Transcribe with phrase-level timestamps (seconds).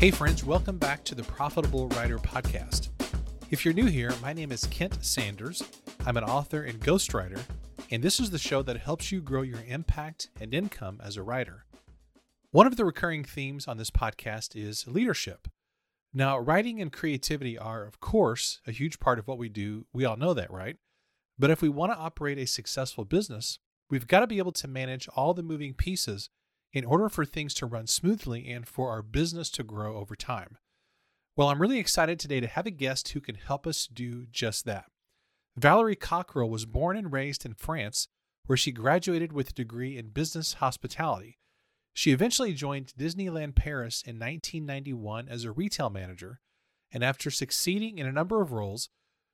[0.00, 2.88] Hey, friends, welcome back to the Profitable Writer Podcast.
[3.50, 5.62] If you're new here, my name is Kent Sanders.
[6.06, 7.38] I'm an author and ghostwriter,
[7.90, 11.22] and this is the show that helps you grow your impact and income as a
[11.22, 11.66] writer.
[12.50, 15.48] One of the recurring themes on this podcast is leadership.
[16.14, 19.84] Now, writing and creativity are, of course, a huge part of what we do.
[19.92, 20.78] We all know that, right?
[21.38, 23.58] But if we want to operate a successful business,
[23.90, 26.30] we've got to be able to manage all the moving pieces
[26.72, 30.58] in order for things to run smoothly and for our business to grow over time.
[31.36, 34.64] Well, I'm really excited today to have a guest who can help us do just
[34.66, 34.86] that.
[35.56, 38.08] Valerie Cockerell was born and raised in France,
[38.46, 41.38] where she graduated with a degree in business hospitality.
[41.92, 46.40] She eventually joined Disneyland Paris in 1991 as a retail manager,
[46.92, 48.88] and after succeeding in a number of roles,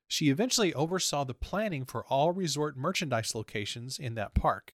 [0.08, 4.72] she eventually oversaw the planning for all resort merchandise locations in that park.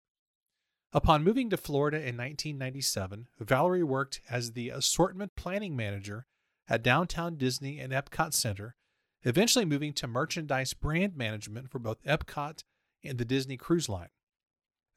[0.94, 6.26] Upon moving to Florida in 1997, Valerie worked as the assortment planning manager
[6.68, 8.76] at Downtown Disney and Epcot Center,
[9.24, 12.62] eventually moving to merchandise brand management for both Epcot
[13.02, 14.10] and the Disney Cruise Line.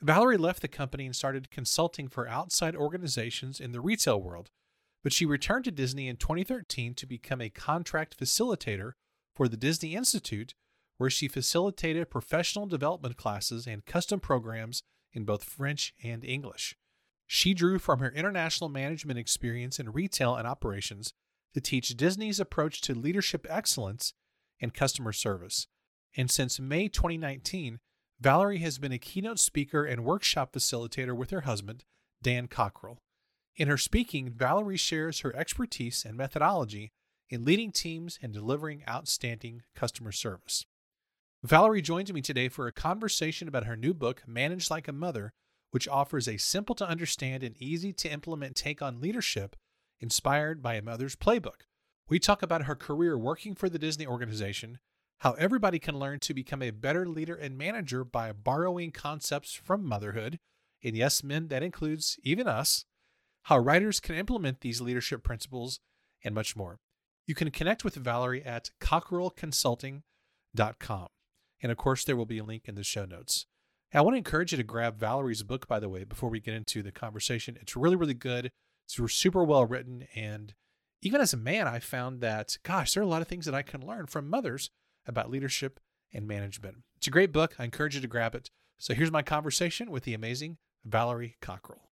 [0.02, 4.50] Valerie left the company and started consulting for outside organizations in the retail world,
[5.02, 8.92] but she returned to Disney in 2013 to become a contract facilitator
[9.34, 10.56] for the Disney Institute,
[10.98, 14.84] where she facilitated professional development classes and custom programs
[15.16, 16.76] in both French and English.
[17.26, 21.14] She drew from her international management experience in retail and operations
[21.54, 24.14] to teach Disney's approach to leadership excellence
[24.62, 25.68] and customer service.
[26.16, 27.80] And since May 2019,
[28.20, 31.84] Valerie has been a keynote speaker and workshop facilitator with her husband,
[32.22, 33.00] Dan Cockerell.
[33.56, 36.92] In her speaking, Valerie shares her expertise and methodology
[37.30, 40.66] in leading teams and delivering outstanding customer service.
[41.46, 45.32] Valerie joins me today for a conversation about her new book, Manage Like a Mother,
[45.70, 49.56] which offers a simple to understand and easy to implement take on leadership
[50.00, 51.68] inspired by a mother's playbook.
[52.10, 54.80] We talk about her career working for the Disney organization,
[55.20, 59.86] how everybody can learn to become a better leader and manager by borrowing concepts from
[59.86, 60.40] motherhood,
[60.84, 62.86] and yes, men, that includes even us,
[63.44, 65.80] how writers can implement these leadership principles,
[66.24, 66.80] and much more.
[67.28, 71.08] You can connect with Valerie at cockerellconsulting.com.
[71.66, 73.48] And of course, there will be a link in the show notes.
[73.92, 76.54] I want to encourage you to grab Valerie's book, by the way, before we get
[76.54, 77.58] into the conversation.
[77.60, 78.52] It's really, really good.
[78.84, 80.06] It's super well written.
[80.14, 80.54] And
[81.02, 83.56] even as a man, I found that, gosh, there are a lot of things that
[83.56, 84.70] I can learn from mothers
[85.08, 85.80] about leadership
[86.14, 86.84] and management.
[86.98, 87.56] It's a great book.
[87.58, 88.52] I encourage you to grab it.
[88.78, 91.90] So here's my conversation with the amazing Valerie Cockerell.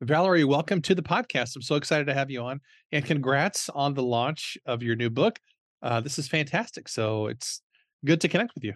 [0.00, 1.54] Valerie, welcome to the podcast.
[1.54, 2.62] I'm so excited to have you on,
[2.92, 5.38] and congrats on the launch of your new book.
[5.82, 6.88] Uh, this is fantastic.
[6.88, 7.60] So it's
[8.04, 8.74] good to connect with you.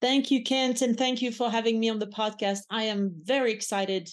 [0.00, 2.60] Thank you, Kent, and thank you for having me on the podcast.
[2.70, 4.10] I am very excited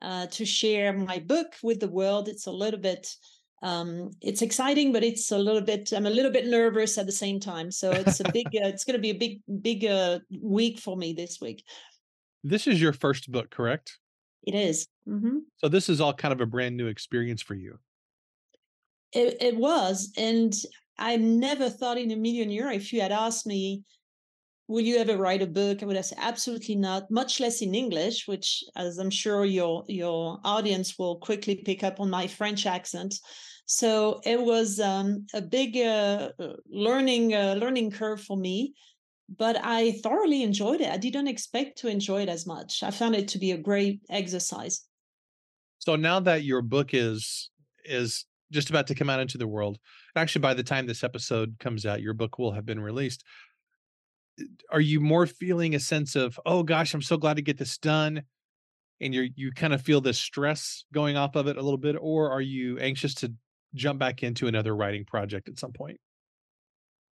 [0.00, 2.28] uh, to share my book with the world.
[2.28, 3.08] It's a little bit,
[3.62, 5.92] um, it's exciting, but it's a little bit.
[5.92, 7.70] I'm a little bit nervous at the same time.
[7.70, 8.46] So it's a big.
[8.46, 11.64] uh, it's going to be a big, big uh, week for me this week.
[12.44, 13.98] This is your first book, correct?
[14.46, 14.86] It is.
[15.08, 15.38] Mm-hmm.
[15.56, 17.78] So this is all kind of a brand new experience for you.
[19.12, 20.54] It, it was, and
[20.98, 23.84] I never thought in a million years if you had asked me,
[24.68, 25.82] will you ever write a book?
[25.82, 29.84] I would have said absolutely not, much less in English, which as I'm sure your
[29.88, 33.14] your audience will quickly pick up on my French accent.
[33.66, 38.74] So it was um, a big uh, uh learning uh, learning curve for me,
[39.28, 40.90] but I thoroughly enjoyed it.
[40.90, 42.82] I didn't expect to enjoy it as much.
[42.82, 44.86] I found it to be a great exercise.
[45.78, 47.50] So now that your book is
[47.84, 49.78] is just about to come out into the world.
[50.16, 53.24] Actually, by the time this episode comes out, your book will have been released.
[54.70, 57.76] Are you more feeling a sense of, oh gosh, I'm so glad to get this
[57.78, 58.22] done?
[59.00, 61.96] And you're you kind of feel the stress going off of it a little bit,
[62.00, 63.34] or are you anxious to
[63.74, 65.98] jump back into another writing project at some point?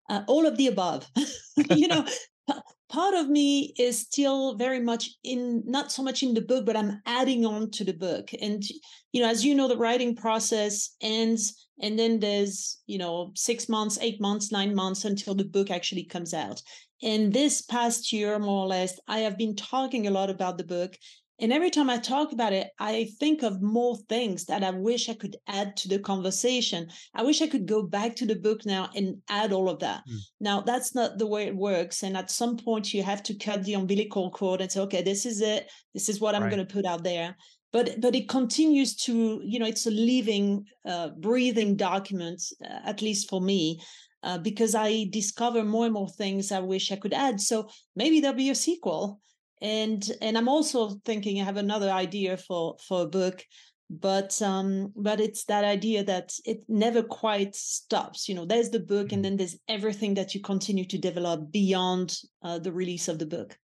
[0.09, 1.09] Uh, all of the above.
[1.71, 2.05] you know,
[2.89, 6.77] part of me is still very much in not so much in the book but
[6.77, 8.29] i'm adding on to the book.
[8.41, 8.63] And
[9.11, 13.69] you know as you know the writing process ends and then there's you know 6
[13.69, 16.61] months 8 months 9 months until the book actually comes out.
[17.03, 20.63] And this past year more or less i have been talking a lot about the
[20.63, 20.95] book
[21.39, 25.09] and every time I talk about it, I think of more things that I wish
[25.09, 26.87] I could add to the conversation.
[27.13, 30.03] I wish I could go back to the book now and add all of that.
[30.09, 30.17] Mm.
[30.39, 32.03] Now, that's not the way it works.
[32.03, 35.25] And at some point, you have to cut the umbilical cord and say, okay, this
[35.25, 35.69] is it.
[35.93, 36.51] This is what I'm right.
[36.51, 37.35] going to put out there.
[37.73, 43.01] But, but it continues to, you know, it's a living, uh, breathing document, uh, at
[43.01, 43.81] least for me.
[44.23, 47.39] Uh, because I discover more and more things I wish I could add.
[47.39, 49.19] So maybe there'll be a sequel
[49.65, 53.43] and and i'm also thinking i have another idea for for a book
[53.89, 58.79] but um but it's that idea that it never quite stops you know there's the
[58.79, 59.21] book and mm-hmm.
[59.23, 63.57] then there's everything that you continue to develop beyond uh, the release of the book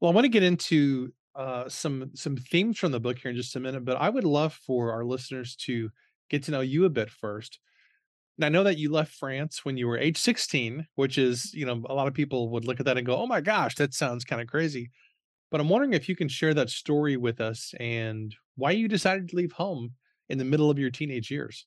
[0.00, 3.36] well i want to get into uh, some some themes from the book here in
[3.36, 5.88] just a minute but i would love for our listeners to
[6.28, 7.58] get to know you a bit first
[8.38, 11.66] now, I know that you left France when you were age 16, which is, you
[11.66, 13.92] know, a lot of people would look at that and go, oh my gosh, that
[13.92, 14.90] sounds kind of crazy.
[15.50, 19.28] But I'm wondering if you can share that story with us and why you decided
[19.28, 19.94] to leave home
[20.28, 21.66] in the middle of your teenage years.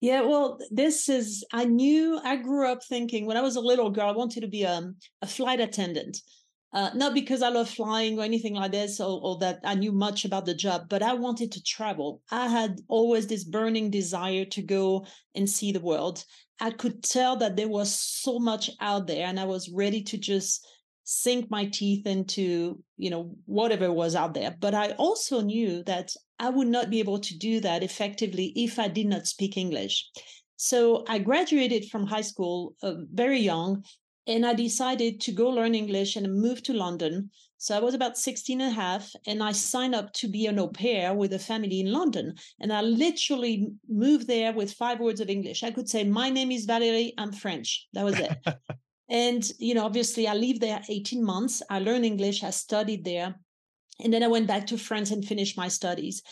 [0.00, 3.90] Yeah, well, this is, I knew, I grew up thinking when I was a little
[3.90, 6.18] girl, I wanted to be a, um, a flight attendant.
[6.72, 9.90] Uh, not because I love flying or anything like this, or, or, that I knew
[9.90, 12.20] much about the job, but I wanted to travel.
[12.30, 16.24] I had always this burning desire to go and see the world.
[16.60, 20.18] I could tell that there was so much out there, and I was ready to
[20.18, 20.66] just
[21.10, 26.12] sink my teeth into you know whatever was out there but i also knew that
[26.38, 30.06] i would not be able to do that effectively if i did not speak english
[30.56, 33.82] so i graduated from high school uh, very young
[34.28, 38.16] and i decided to go learn english and move to london so i was about
[38.16, 41.38] 16 and a half and i signed up to be an au pair with a
[41.38, 45.88] family in london and i literally moved there with five words of english i could
[45.88, 48.30] say my name is valerie i'm french that was it
[49.08, 51.62] And, you know, obviously I lived there 18 months.
[51.70, 53.34] I learned English, I studied there.
[54.00, 56.22] And then I went back to France and finished my studies.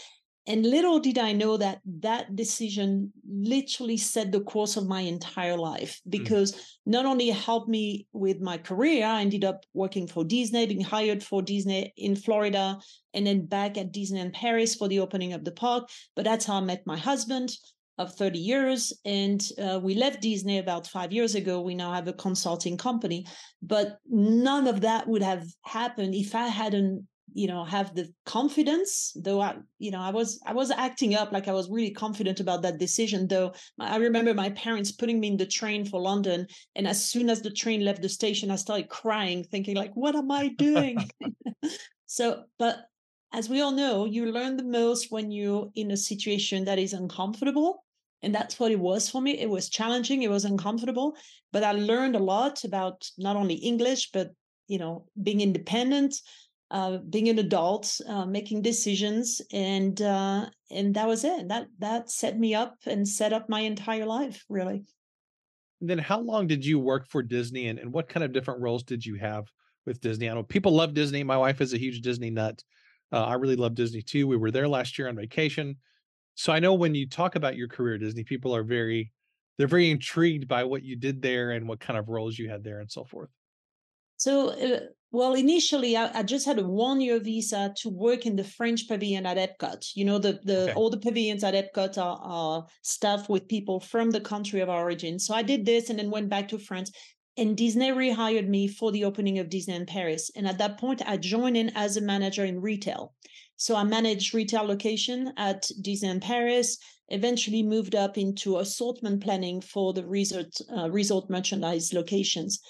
[0.46, 5.56] And little did I know that that decision literally set the course of my entire
[5.56, 6.10] life hmm.
[6.10, 6.60] because mm.
[6.87, 11.22] not only helped me with my career, I ended up working for Disney, being hired
[11.22, 12.78] for Disney in Florida,
[13.12, 15.88] and then back at Disney in Paris for the opening of the park.
[16.14, 17.50] But that's how I met my husband
[17.99, 18.92] of 30 years.
[19.04, 21.62] And uh, we left Disney about five years ago.
[21.62, 23.26] We now have a consulting company,
[23.62, 27.06] but none of that would have happened if I hadn't
[27.37, 31.33] you know have the confidence though i you know i was i was acting up
[31.33, 35.29] like i was really confident about that decision though i remember my parents putting me
[35.29, 36.47] in the train for london
[36.77, 40.17] and as soon as the train left the station i started crying thinking like what
[40.17, 40.97] am i doing
[42.06, 42.79] so but
[43.35, 46.94] as we all know you learn the most when you're in a situation that is
[46.94, 47.85] uncomfortable
[48.23, 49.38] and that's what it was for me.
[49.38, 51.17] It was challenging, it was uncomfortable,
[51.53, 54.31] but I learned a lot about not only English, but
[54.69, 56.17] you know, being independent,
[56.70, 61.48] uh, being an adult, uh, making decisions, and uh, and that was it.
[61.48, 64.84] That that set me up and set up my entire life, really.
[65.80, 68.62] And then, how long did you work for Disney, and, and what kind of different
[68.62, 69.44] roles did you have
[69.84, 70.28] with Disney?
[70.28, 71.22] I know people love Disney.
[71.22, 72.62] My wife is a huge Disney nut.
[73.12, 74.26] Uh, I really love Disney too.
[74.26, 75.76] We were there last year on vacation.
[76.34, 79.12] So I know when you talk about your career at Disney, people are very
[79.56, 82.62] they're very intrigued by what you did there and what kind of roles you had
[82.62, 83.30] there and so forth.
[84.16, 84.80] So, uh,
[85.12, 89.24] well, initially, I, I, just had a one-year visa to work in the French pavilion
[89.24, 89.86] at Epcot.
[89.94, 90.72] You know, the the okay.
[90.74, 95.18] all the pavilions at Epcot are, are staffed with people from the country of origin.
[95.18, 96.90] So I did this and then went back to France.
[97.38, 100.30] And Disney rehired me for the opening of Disney in Paris.
[100.34, 103.12] And at that point, I joined in as a manager in retail.
[103.56, 106.78] So I managed retail location at Disneyland Paris,
[107.08, 112.60] eventually moved up into assortment planning for the resort, uh, resort merchandise locations.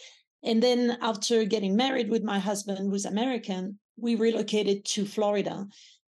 [0.43, 5.67] And then after getting married with my husband, who's American, we relocated to Florida.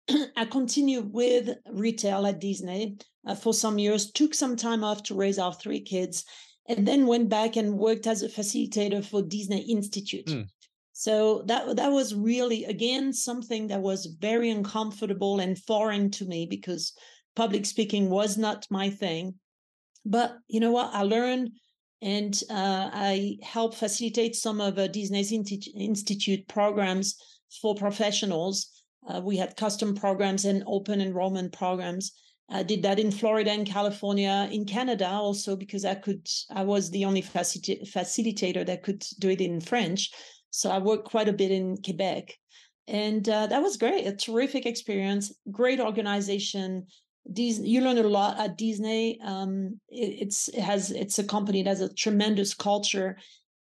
[0.35, 5.15] I continued with retail at Disney uh, for some years, took some time off to
[5.15, 6.25] raise our three kids,
[6.67, 10.27] and then went back and worked as a facilitator for Disney Institute.
[10.27, 10.47] Mm.
[10.93, 16.45] So that that was really again something that was very uncomfortable and foreign to me
[16.45, 16.93] because
[17.35, 19.35] public speaking was not my thing.
[20.05, 20.93] But you know what?
[20.93, 21.51] I learned
[22.01, 27.15] and uh, I helped facilitate some of uh, Disney's Institute programs
[27.61, 28.69] for professionals.
[29.07, 32.11] Uh, we had custom programs and open enrollment programs.
[32.51, 36.27] I did that in Florida and California, in Canada also because I could.
[36.49, 40.09] I was the only facil- facilitator that could do it in French.
[40.51, 42.33] So I worked quite a bit in Quebec.
[42.87, 46.87] And uh, that was great, a terrific experience, great organization.
[47.31, 49.19] Disney, you learn a lot at Disney.
[49.23, 53.17] Um, it, it's it has it's a company that has a tremendous culture,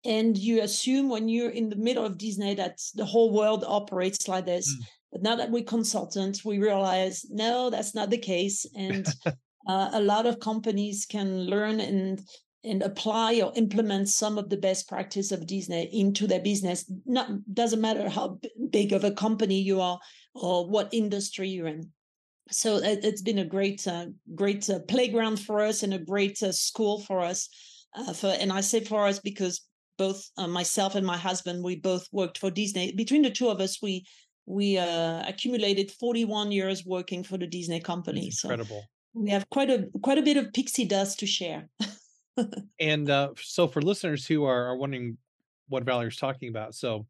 [0.05, 4.29] and you assume when you're in the middle of Disney that the whole world operates
[4.29, 4.73] like this.
[4.73, 4.87] Mm.
[5.13, 9.07] But now that we're consultants, we realize no, that's not the case, and
[9.69, 12.21] uh, a lot of companies can learn and
[12.67, 16.91] and apply or implement some of the best practice of Disney into their business.
[17.07, 19.99] Not doesn't matter how big of a company you are
[20.35, 21.91] or what industry you're in.
[22.51, 26.43] So it, has been a great, uh, great uh, playground for us and a great
[26.43, 27.49] uh, school for us.
[27.95, 29.63] Uh, for and I say for us because
[29.99, 32.93] both uh, myself and my husband we both worked for Disney.
[32.93, 34.05] Between the two of us, we
[34.47, 38.27] we uh, accumulated 41 years working for the Disney company.
[38.27, 38.83] That's incredible.
[39.15, 41.69] So we have quite a quite a bit of pixie dust to share.
[42.81, 45.17] and uh, so for listeners who are, are wondering
[45.69, 47.07] what Valerie's talking about, so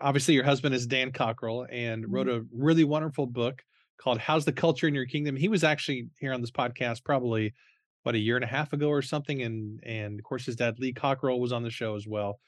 [0.00, 2.56] obviously your husband is Dan Cockerell and wrote mm-hmm.
[2.56, 3.62] a really wonderful book
[4.02, 5.36] called How's the Culture in Your Kingdom.
[5.36, 7.54] He was actually here on this podcast probably
[8.02, 10.78] what a year and a half ago or something and and of course his dad
[10.80, 12.40] Lee Cockerell was on the show as well.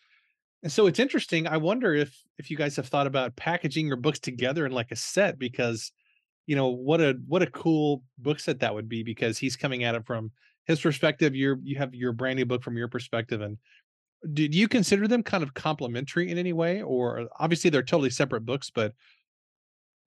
[0.65, 1.47] And so it's interesting.
[1.47, 4.91] I wonder if if you guys have thought about packaging your books together in like
[4.91, 5.93] a set because
[6.47, 9.85] you know what a what a cool book set that would be because he's coming
[9.85, 10.33] at it from
[10.67, 13.59] his perspective you're you have your brand new book from your perspective and
[14.33, 18.45] did you consider them kind of complementary in any way or obviously they're totally separate
[18.45, 18.93] books but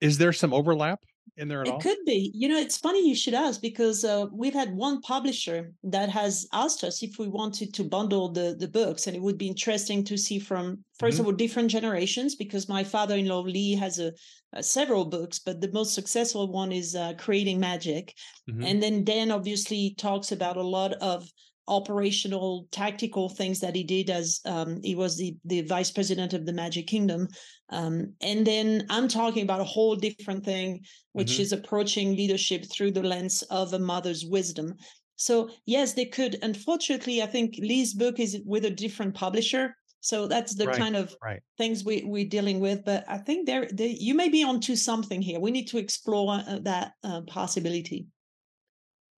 [0.02, 1.00] is there some overlap
[1.36, 1.80] in there at it all?
[1.80, 2.32] could be.
[2.34, 6.48] You know, it's funny you should ask because uh, we've had one publisher that has
[6.54, 10.04] asked us if we wanted to bundle the the books, and it would be interesting
[10.06, 11.20] to see from 1st mm-hmm.
[11.20, 12.36] of all different generations.
[12.36, 14.12] Because my father-in-law Lee has a,
[14.54, 18.14] a several books, but the most successful one is uh, Creating Magic,
[18.50, 18.64] mm-hmm.
[18.64, 21.30] and then Dan obviously talks about a lot of
[21.68, 26.46] operational tactical things that he did as um, he was the, the vice president of
[26.46, 27.28] the magic kingdom
[27.70, 30.82] um, and then i'm talking about a whole different thing
[31.14, 31.42] which mm-hmm.
[31.42, 34.74] is approaching leadership through the lens of a mother's wisdom
[35.16, 40.28] so yes they could unfortunately i think lee's book is with a different publisher so
[40.28, 41.42] that's the right, kind of right.
[41.58, 45.40] things we, we're dealing with but i think there you may be onto something here
[45.40, 48.08] we need to explore uh, that uh, possibility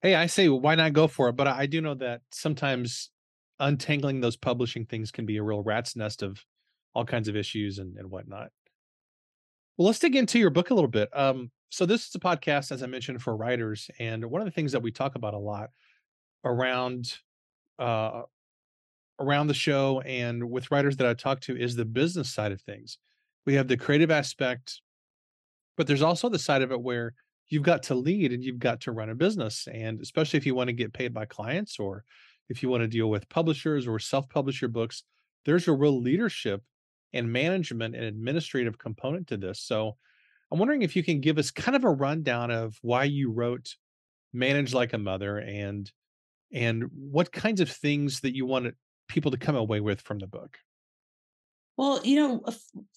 [0.02, 1.36] Hey, I say why not go for it?
[1.36, 3.10] But I do know that sometimes
[3.60, 6.44] untangling those publishing things can be a real rat's nest of
[6.94, 8.50] all kinds of issues and, and whatnot.
[9.78, 11.10] Well, let's dig into your book a little bit.
[11.18, 14.52] Um, so this is a podcast, as I mentioned, for writers, and one of the
[14.52, 15.70] things that we talk about a lot
[16.44, 17.14] around
[17.78, 18.24] uh,
[19.20, 22.62] around the show and with writers that I talk to is the business side of
[22.62, 22.98] things.
[23.46, 24.82] We have the creative aspect,
[25.78, 27.14] but there's also the side of it where
[27.50, 29.68] you've got to lead and you've got to run a business.
[29.72, 32.04] And especially if you want to get paid by clients or
[32.48, 35.04] if you want to deal with publishers or self publish your books,
[35.46, 36.64] there's a real leadership
[37.14, 39.60] and management and administrative component to this.
[39.62, 39.98] So
[40.52, 43.76] I'm wondering if you can give us kind of a rundown of why you wrote
[44.34, 45.92] Manage Like a Mother and
[46.52, 48.74] and what kinds of things that you want
[49.08, 50.58] people to come away with from the book.
[51.80, 52.44] Well, you know,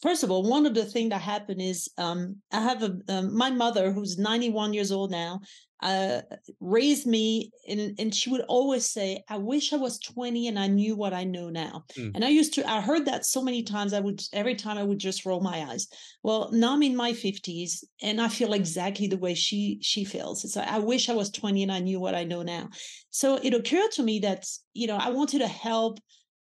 [0.01, 3.33] first of all, one of the things that happened is um, I have a um,
[3.33, 5.41] my mother who's 91 years old now
[5.85, 6.23] uh,
[6.59, 10.67] raised me, and and she would always say, "I wish I was 20 and I
[10.67, 12.11] knew what I know now." Mm.
[12.17, 13.93] And I used to, I heard that so many times.
[13.93, 15.87] I would every time I would just roll my eyes.
[16.25, 20.45] Well, now I'm in my 50s, and I feel exactly the way she she feels.
[20.45, 22.69] It's like I wish I was 20 and I knew what I know now.
[23.11, 26.01] So it occurred to me that you know I wanted to help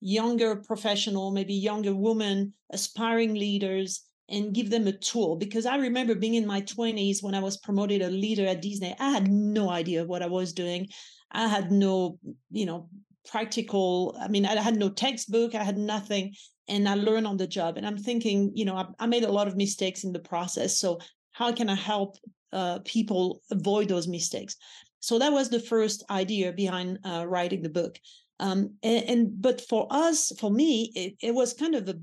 [0.05, 5.35] younger professional, maybe younger women, aspiring leaders, and give them a tool.
[5.35, 8.95] Because I remember being in my 20s when I was promoted a leader at Disney,
[9.01, 10.89] I had no idea what I was doing.
[11.33, 12.19] I had no,
[12.51, 12.91] you know,
[13.27, 16.35] practical, I mean, I had no textbook, I had nothing.
[16.69, 17.79] And I learned on the job.
[17.79, 20.79] And I'm thinking, you know, I, I made a lot of mistakes in the process.
[20.79, 21.01] So
[21.33, 22.17] how can I help
[22.53, 24.57] uh, people avoid those mistakes?
[25.01, 27.99] So that was the first idea behind uh, writing the book.
[28.41, 31.95] Um, and, and, but for us, for me, it, it was kind of a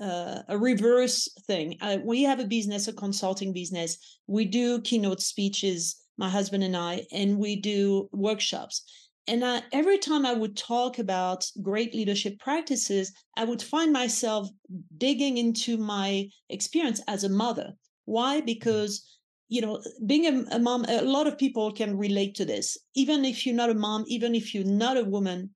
[0.00, 1.76] uh, a reverse thing.
[1.80, 3.98] Uh, we have a business, a consulting business.
[4.26, 8.82] We do keynote speeches, my husband and I, and we do workshops.
[9.26, 14.48] And I, every time I would talk about great leadership practices, I would find myself
[14.96, 17.74] digging into my experience as a mother.
[18.06, 18.38] Why?
[18.38, 18.46] Mm-hmm.
[18.46, 19.06] Because
[19.50, 22.78] you know, being a, a, mom, a lot of people can relate to this.
[22.94, 25.50] Even if you're not a mom, even if you're not a woman,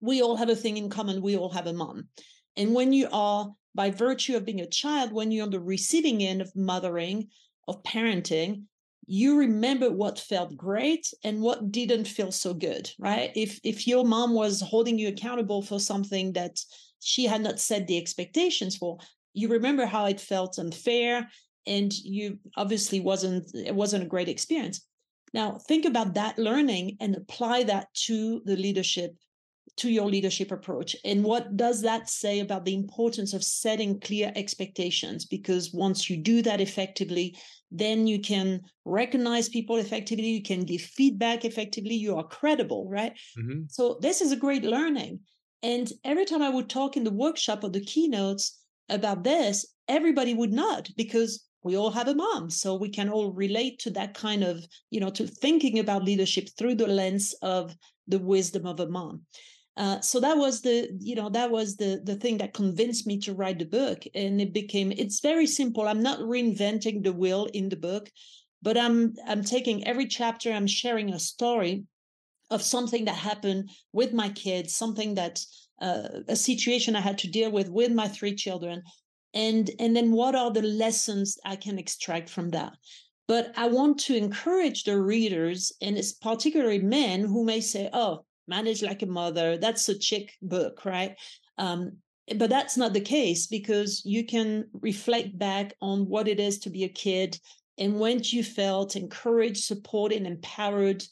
[0.00, 1.20] we all have a thing in common.
[1.20, 2.08] We all have a mom.
[2.56, 6.22] And when you are, by virtue of being a child, when you're on the receiving
[6.22, 7.28] end of mothering,
[7.68, 8.62] of parenting,
[9.06, 13.30] you remember what felt great and what didn't feel so good, right?
[13.34, 16.58] If if your mom was holding you accountable for something that
[17.00, 18.98] she had not set the expectations for,
[19.34, 21.28] you remember how it felt unfair
[21.68, 24.80] and you obviously wasn't it wasn't a great experience.
[25.34, 29.14] Now think about that learning and apply that to the leadership
[29.76, 30.96] to your leadership approach.
[31.04, 35.24] And what does that say about the importance of setting clear expectations?
[35.24, 37.36] Because once you do that effectively
[37.70, 43.12] then you can recognize people effectively you can give feedback effectively you are credible right?
[43.38, 43.64] Mm-hmm.
[43.68, 45.20] so this is a great learning.
[45.62, 48.58] And every time i would talk in the workshop or the keynotes
[48.88, 53.30] about this everybody would nod because we all have a mom so we can all
[53.44, 54.54] relate to that kind of
[54.90, 57.74] you know to thinking about leadership through the lens of
[58.06, 59.22] the wisdom of a mom.
[59.76, 60.76] Uh, so that was the
[61.10, 64.40] you know that was the the thing that convinced me to write the book and
[64.40, 65.86] it became it's very simple.
[65.86, 68.10] I'm not reinventing the wheel in the book
[68.62, 71.84] but i'm i'm taking every chapter i'm sharing a story
[72.50, 75.40] of something that happened with my kids something that
[75.80, 78.82] uh, a situation i had to deal with with my three children
[79.34, 82.72] and and then what are the lessons i can extract from that?
[83.26, 88.24] But i want to encourage the readers and it's particularly men who may say oh
[88.46, 91.16] manage like a mother that's a chick book right?
[91.58, 91.98] Um,
[92.36, 96.70] but that's not the case because you can reflect back on what it is to
[96.70, 97.38] be a kid
[97.78, 101.02] and when you felt encouraged supported and empowered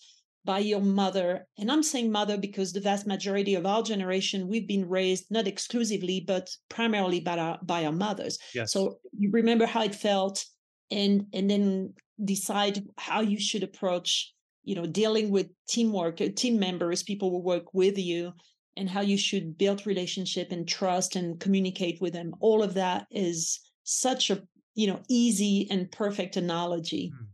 [0.47, 1.47] by your mother.
[1.59, 5.47] And i'm saying mother because the vast majority of our generation we've been raised not
[5.47, 8.39] exclusively but primarily by our by our mothers.
[8.55, 8.73] Yes.
[8.73, 10.45] so you remember how it felt
[10.91, 11.93] and and then
[12.25, 14.33] decide how you should approach
[14.65, 18.33] you know dealing with teamwork uh, team members people who work with you
[18.79, 22.35] and how you should build relationship and trust and communicate with them.
[22.41, 24.43] All of that is such a
[24.75, 27.13] you know easy and perfect analogy.
[27.17, 27.25] Hmm.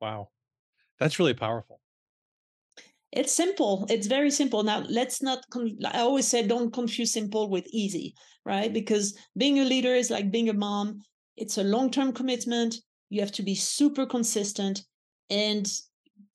[0.00, 0.28] wow.
[0.98, 1.80] That's really powerful
[3.12, 3.86] it's simple.
[3.88, 4.62] It's very simple.
[4.62, 8.14] Now let's not con- i always say don't confuse simple with easy
[8.46, 8.70] right?
[8.70, 8.74] Mm.
[8.74, 11.02] Because being a leader is like being a mom.
[11.36, 12.76] It's a long-term commitment.
[13.10, 14.82] You have to be super consistent.
[15.28, 15.68] And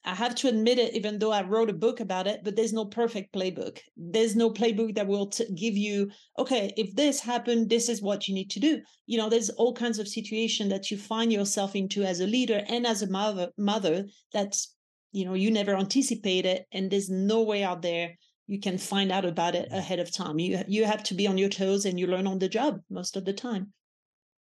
[0.03, 2.73] I have to admit it, even though I wrote a book about it, but there's
[2.73, 3.79] no perfect playbook.
[3.95, 8.27] There's no playbook that will t- give you, okay, if this happened, this is what
[8.27, 8.81] you need to do.
[9.05, 12.63] You know, there's all kinds of situation that you find yourself into as a leader
[12.67, 14.75] and as a mother, mother that's,
[15.11, 18.15] you know, you never anticipate it and there's no way out there
[18.51, 20.37] you can find out about it ahead of time.
[20.37, 23.15] You you have to be on your toes and you learn on the job most
[23.15, 23.71] of the time.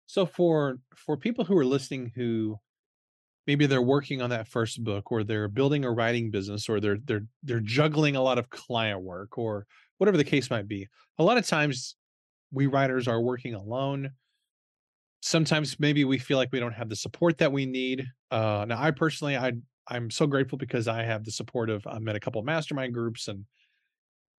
[0.07, 2.57] So for for people who are listening who
[3.47, 6.99] maybe they're working on that first book or they're building a writing business or they're
[7.05, 9.67] they're they're juggling a lot of client work or
[9.99, 11.97] whatever the case might be a lot of times
[12.51, 14.11] we writers are working alone
[15.21, 18.81] sometimes maybe we feel like we don't have the support that we need uh now
[18.81, 19.53] i personally i
[19.89, 22.93] i'm so grateful because i have the support of i'm in a couple of mastermind
[22.95, 23.45] groups and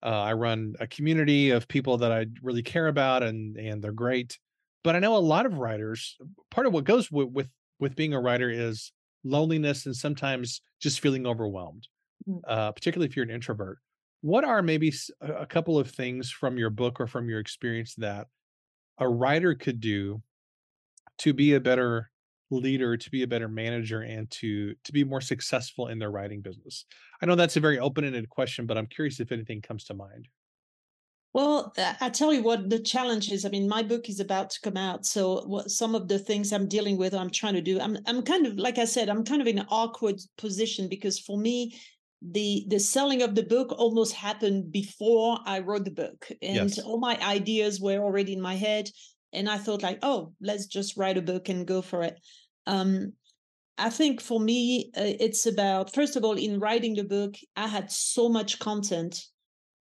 [0.03, 3.93] uh, i run a community of people that i really care about and and they're
[3.93, 4.39] great
[4.83, 6.17] but i know a lot of writers
[6.51, 7.49] part of what goes with, with
[7.83, 8.93] with being a writer is
[9.25, 11.89] loneliness and sometimes just feeling overwhelmed,
[12.29, 12.41] mm.
[12.47, 13.79] uh, particularly if you're an introvert.
[14.21, 18.29] What are maybe a couple of things from your book or from your experience that
[18.99, 20.23] a writer could do
[21.19, 22.12] to be a better
[22.61, 26.41] leader, to be a better manager, and to to be more successful in their writing
[26.43, 26.85] business?
[27.21, 30.29] I know that's a very open-ended question, but I'm curious if anything comes to mind.
[31.35, 33.47] Well, uh, I tell you what the challenge is.
[33.47, 36.53] I mean, my book is about to come out, so what some of the things
[36.53, 37.81] I'm dealing with, I'm trying to do.
[37.81, 41.19] I'm I'm kind of like I said, I'm kind of in an awkward position because
[41.19, 41.75] for me,
[42.21, 46.79] the the selling of the book almost happened before I wrote the book, and yes.
[46.79, 48.91] all my ideas were already in my head.
[49.35, 52.21] And I thought, like, oh, let's just write a book and go for it.
[52.67, 53.13] Um,
[53.79, 57.67] I think for me, uh, it's about first of all, in writing the book, I
[57.67, 59.25] had so much content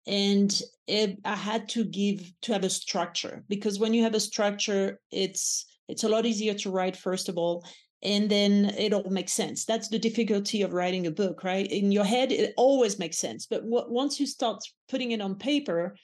[0.08, 4.20] and it, i had to give to have a structure because when you have a
[4.20, 7.64] structure it's it's a lot easier to write first of all
[8.04, 9.64] and then it all makes sense.
[9.64, 11.66] That's the difficulty of writing a book right?
[11.66, 15.34] In your head it always makes sense but w- once you start putting it on
[15.34, 15.96] paper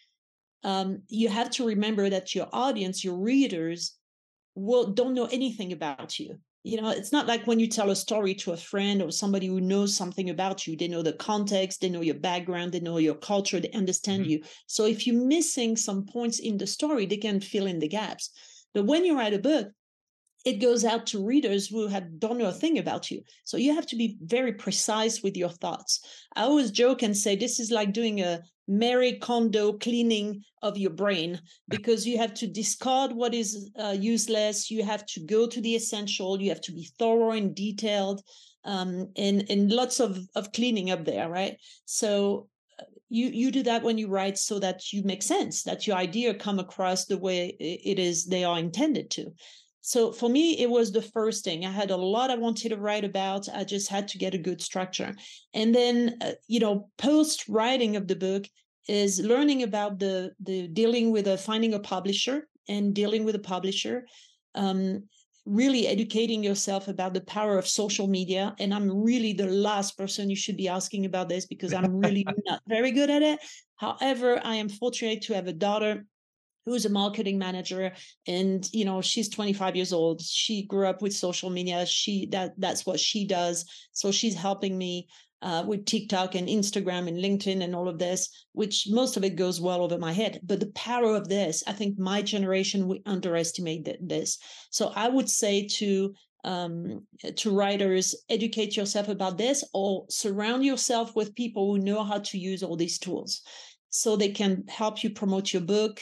[0.64, 3.96] um, you have to remember that your audience your readers
[4.54, 7.96] will don't know anything about you you know it's not like when you tell a
[7.96, 11.80] story to a friend or somebody who knows something about you they know the context
[11.80, 14.30] they know your background they know your culture they understand mm-hmm.
[14.30, 17.88] you so if you're missing some points in the story they can fill in the
[17.88, 18.30] gaps
[18.72, 19.68] but when you write a book
[20.44, 23.22] it goes out to readers who had don't know a thing about you.
[23.44, 26.00] So you have to be very precise with your thoughts.
[26.36, 30.90] I always joke and say this is like doing a Marie Kondo cleaning of your
[30.90, 34.70] brain because you have to discard what is uh, useless.
[34.70, 36.40] You have to go to the essential.
[36.40, 38.22] You have to be thorough and detailed,
[38.64, 41.56] um, and and lots of of cleaning up there, right?
[41.86, 45.86] So uh, you you do that when you write so that you make sense that
[45.86, 49.32] your idea come across the way it is they are intended to
[49.86, 51.66] so for me, it was the first thing.
[51.66, 53.50] I had a lot I wanted to write about.
[53.50, 55.14] I just had to get a good structure.
[55.52, 58.46] And then, uh, you know, post writing of the book
[58.88, 63.46] is learning about the the dealing with a finding a publisher and dealing with a
[63.54, 64.06] publisher.
[64.54, 65.04] Um,
[65.44, 68.56] really educating yourself about the power of social media.
[68.58, 72.24] And I'm really the last person you should be asking about this because I'm really
[72.46, 73.38] not very good at it.
[73.76, 76.06] However, I am fortunate to have a daughter
[76.64, 77.92] who's a marketing manager
[78.26, 82.52] and you know she's 25 years old she grew up with social media she that
[82.58, 85.06] that's what she does so she's helping me
[85.42, 89.36] uh, with TikTok and Instagram and LinkedIn and all of this, which most of it
[89.36, 90.40] goes well over my head.
[90.42, 94.38] But the power of this, I think my generation, we underestimate this.
[94.70, 101.16] So I would say to um, to writers, educate yourself about this or surround yourself
[101.16, 103.40] with people who know how to use all these tools
[103.88, 106.00] so they can help you promote your book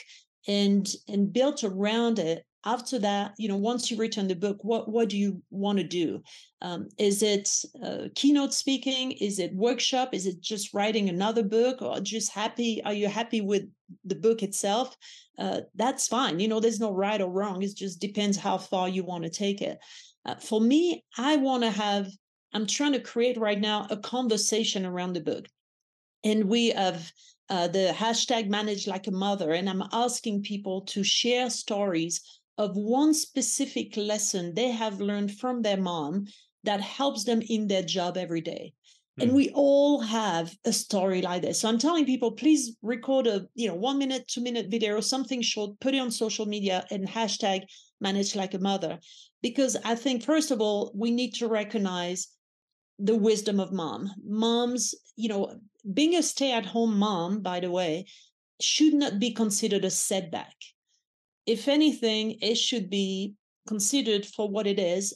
[0.48, 2.44] and and build around it.
[2.64, 5.84] After that you know once you've written the book what what do you want to
[5.84, 6.22] do?
[6.60, 7.48] Um, is it
[7.82, 9.12] uh, keynote speaking?
[9.12, 10.14] Is it workshop?
[10.14, 11.82] Is it just writing another book?
[11.82, 13.64] Or just happy are you happy with
[14.04, 14.96] the book itself?
[15.38, 18.88] Uh, that's fine you know there's no right or wrong it just depends how far
[18.88, 19.78] you want to take it.
[20.24, 22.06] Uh, for me i want to have
[22.52, 25.48] i'm trying to create right now a conversation around the book.
[26.24, 27.10] And we have
[27.52, 32.14] uh, the hashtag manage like a mother and i'm asking people to share stories
[32.58, 36.26] of one specific lesson they have learned from their mom
[36.64, 38.72] that helps them in their job every day.
[39.18, 39.22] Mm.
[39.22, 39.36] And hmm.
[39.36, 41.60] we all have a story like this.
[41.60, 45.02] So I'm telling people, please record a, you know, one minute, two minute video or
[45.02, 47.62] something short, put it on social media and hashtag
[48.00, 48.98] manage like a mother.
[49.42, 52.28] Because I think, first of all, we need to recognize
[52.98, 54.10] the wisdom of mom.
[54.24, 55.56] Moms, you know,
[55.92, 58.06] being a stay at home mom, by the way,
[58.60, 60.54] should not be considered a setback
[61.46, 63.34] if anything, it should be
[63.66, 65.14] considered for what it is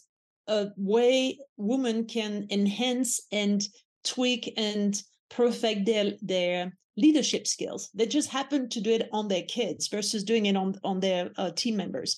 [0.49, 3.63] a way women can enhance and
[4.05, 7.91] tweak and perfect their, their leadership skills.
[7.95, 11.31] They just happen to do it on their kids versus doing it on, on their
[11.37, 12.17] uh, team members.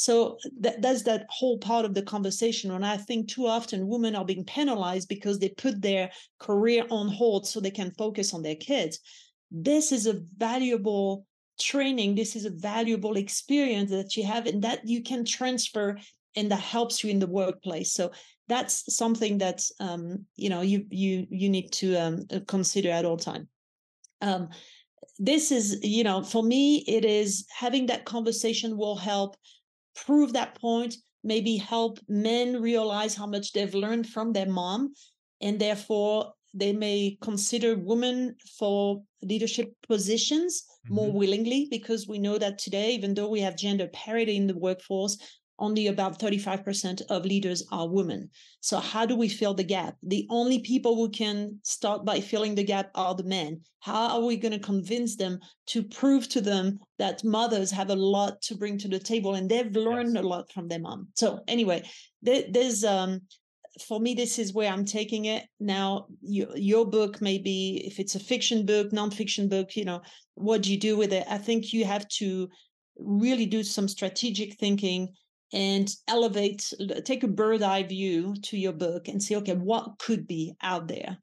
[0.00, 2.72] So that, that's that whole part of the conversation.
[2.72, 7.08] When I think too often women are being penalized because they put their career on
[7.08, 8.98] hold so they can focus on their kids.
[9.50, 11.26] This is a valuable
[11.60, 15.94] training this is a valuable experience that you have and that you can transfer
[16.34, 18.10] and that helps you in the workplace so
[18.48, 23.04] that's something that um, you know you you you need to um, uh, consider at
[23.04, 23.46] all time
[24.22, 24.48] um,
[25.18, 29.36] this is you know for me it is having that conversation will help
[30.04, 34.92] prove that point maybe help men realize how much they've learned from their mom
[35.40, 40.94] and therefore they may consider women for leadership positions mm-hmm.
[40.94, 44.58] more willingly because we know that today, even though we have gender parity in the
[44.58, 45.16] workforce,
[45.60, 48.30] only about 35% of leaders are women.
[48.60, 49.96] So, how do we fill the gap?
[50.02, 53.60] The only people who can start by filling the gap are the men.
[53.80, 57.96] How are we going to convince them to prove to them that mothers have a
[57.96, 60.24] lot to bring to the table and they've learned yes.
[60.24, 61.08] a lot from their mom?
[61.14, 61.82] So, anyway,
[62.22, 63.20] there, there's um,
[63.86, 66.06] for me, this is where I'm taking it now.
[66.22, 70.02] Your, your book, maybe if it's a fiction book, nonfiction book, you know,
[70.34, 71.24] what do you do with it?
[71.28, 72.48] I think you have to
[72.98, 75.08] really do some strategic thinking
[75.52, 76.72] and elevate,
[77.04, 80.88] take a bird eye view to your book and say, okay, what could be out
[80.88, 81.18] there,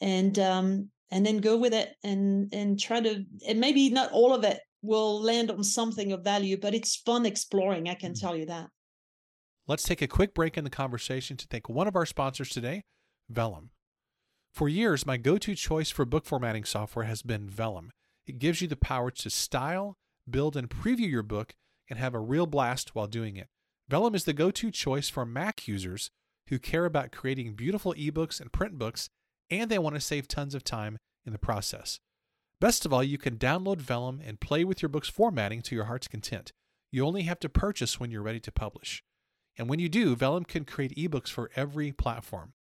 [0.00, 4.34] and um, and then go with it and and try to, and maybe not all
[4.34, 7.88] of it will land on something of value, but it's fun exploring.
[7.88, 8.26] I can mm-hmm.
[8.26, 8.68] tell you that.
[9.68, 12.82] Let's take a quick break in the conversation to thank one of our sponsors today,
[13.30, 13.70] Vellum.
[14.52, 17.90] For years, my go to choice for book formatting software has been Vellum.
[18.26, 19.96] It gives you the power to style,
[20.28, 21.54] build, and preview your book
[21.88, 23.48] and have a real blast while doing it.
[23.88, 26.10] Vellum is the go to choice for Mac users
[26.48, 29.08] who care about creating beautiful ebooks and print books,
[29.50, 32.00] and they want to save tons of time in the process.
[32.60, 35.86] Best of all, you can download Vellum and play with your book's formatting to your
[35.86, 36.52] heart's content.
[36.90, 39.02] You only have to purchase when you're ready to publish.
[39.56, 42.52] And when you do, Vellum can create ebooks for every platform.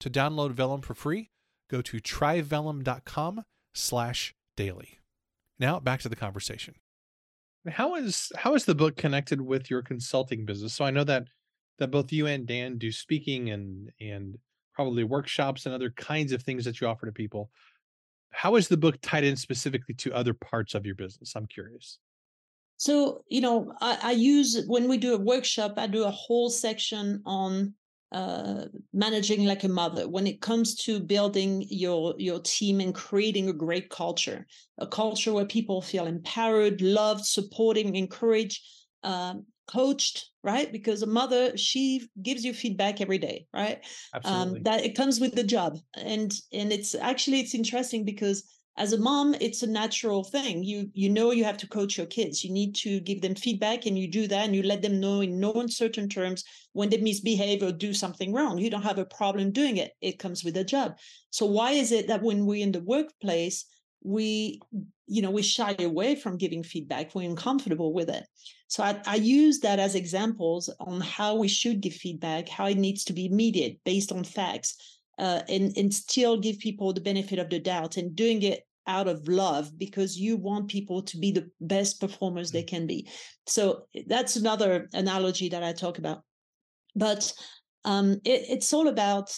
[0.00, 1.30] To download Vellum for free,
[1.70, 4.98] go to tryvellum.com slash daily.
[5.58, 6.74] Now back to the conversation.
[7.66, 10.74] How is how is the book connected with your consulting business?
[10.74, 11.24] So I know that
[11.78, 14.38] that both you and Dan do speaking and and
[14.74, 17.50] probably workshops and other kinds of things that you offer to people.
[18.30, 21.34] How is the book tied in specifically to other parts of your business?
[21.34, 21.98] I'm curious.
[22.76, 26.48] So, you know, I, I, use when we do a workshop, I do a whole
[26.48, 27.74] section on
[28.12, 33.48] uh, managing like a mother when it comes to building your your team and creating
[33.48, 34.46] a great culture,
[34.78, 38.62] a culture where people feel empowered, loved, supported, encouraged,
[39.02, 40.72] um, coached, right?
[40.72, 43.78] Because a mother, she gives you feedback every day, right?
[44.14, 44.58] Um, Absolutely.
[44.58, 48.44] Um, that it comes with the job, and and it's actually it's interesting because
[48.78, 50.62] as a mom it's a natural thing.
[50.62, 52.44] You you know you have to coach your kids.
[52.44, 55.20] You need to give them feedback and you do that and you let them know
[55.20, 58.56] in no uncertain terms when they misbehave or do something wrong.
[58.56, 59.92] You don't have a problem doing it.
[60.00, 60.96] It comes with a job.
[61.30, 63.66] So why is it that when we're in the workplace
[64.04, 64.60] we
[65.08, 67.14] you know we shy away from giving feedback?
[67.14, 68.24] We're uncomfortable with it.
[68.68, 72.78] So I, I use that as examples on how we should give feedback how it
[72.78, 74.76] needs to be immediate based on facts
[75.18, 79.06] uh, and and still give people the benefit of the doubt and doing it out
[79.06, 82.68] of love because you want people to be the best performers they mm.
[82.68, 83.08] can be.
[83.46, 86.22] So that's another analogy that I talk about.
[86.96, 87.32] But
[87.84, 89.30] um, it, it's all about,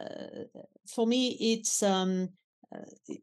[0.00, 0.44] uh,
[0.94, 2.28] for me, it's, um,
[2.74, 3.14] uh,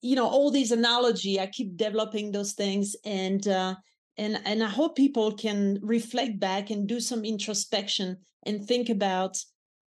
[0.00, 1.40] you know, all these analogy.
[1.40, 3.74] I keep developing those things, and uh,
[4.16, 9.36] and and I hope people can reflect back and do some introspection and think about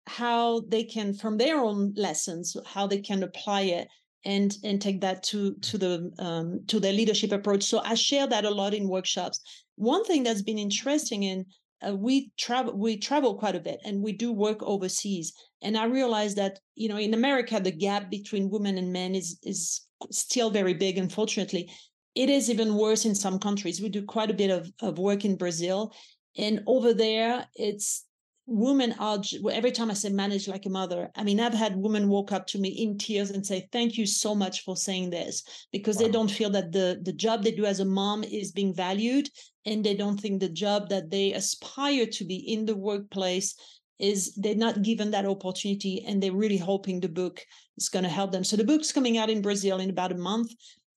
[0.08, 3.88] how they can, from their own lessons, how they can apply it
[4.25, 7.63] and and take that to to the um, to the leadership approach.
[7.63, 9.39] So I share that a lot in workshops.
[9.75, 11.45] One thing that's been interesting in
[11.82, 15.86] uh, we travel we travel quite a bit and we do work overseas and i
[15.86, 20.49] realized that you know in america the gap between women and men is is still
[20.49, 21.71] very big unfortunately
[22.15, 25.23] it is even worse in some countries we do quite a bit of, of work
[25.23, 25.93] in brazil
[26.38, 28.05] and over there it's
[28.50, 32.10] women are every time i say manage like a mother i mean i've had women
[32.10, 35.44] walk up to me in tears and say thank you so much for saying this
[35.72, 36.04] because wow.
[36.04, 39.30] they don't feel that the the job they do as a mom is being valued
[39.66, 43.56] and they don't think the job that they aspire to be in the workplace
[44.00, 47.42] is they're not given that opportunity and they're really hoping the book
[47.78, 50.18] is going to help them so the book's coming out in brazil in about a
[50.18, 50.52] month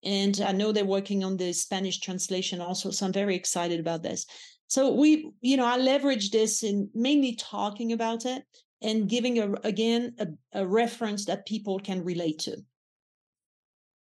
[0.05, 4.03] and i know they're working on the spanish translation also so i'm very excited about
[4.03, 4.25] this
[4.73, 8.43] so we, you know, I leverage this in mainly talking about it
[8.81, 12.57] and giving a again a, a reference that people can relate to.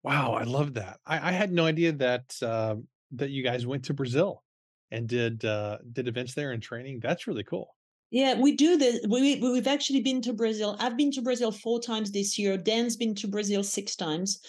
[0.02, 0.98] Wow, I love that.
[1.04, 2.76] I, I had no idea that uh,
[3.10, 4.42] that you guys went to Brazil
[4.90, 7.00] and did uh, did events there and training.
[7.02, 7.76] That's really cool.
[8.10, 9.04] Yeah, we do this.
[9.06, 10.78] We we've actually been to Brazil.
[10.80, 12.56] I've been to Brazil four times this year.
[12.56, 14.40] Dan's been to Brazil six times,